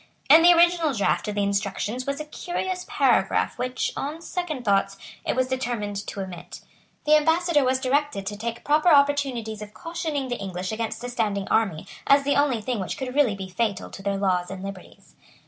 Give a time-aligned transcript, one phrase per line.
[0.31, 4.97] In the original draft of the instructions was a curious paragraph which, on second thoughts,
[5.27, 6.61] it was determined to omit.
[7.05, 11.47] The Ambassador was directed to take proper opportunities of cautioning the English against a standing
[11.49, 15.13] army, as the only thing which could really be fatal to their laws and liberties.